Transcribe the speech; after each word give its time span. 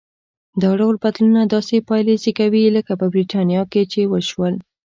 دا 0.61 0.69
ډول 0.79 0.95
بدلونونه 1.03 1.43
داسې 1.53 1.85
پایلې 1.89 2.13
زېږوي 2.23 2.63
لکه 2.77 2.91
په 2.99 3.05
برېټانیا 3.13 3.61
کې 3.71 3.81
چې 3.91 4.01
وشول. 4.13 4.53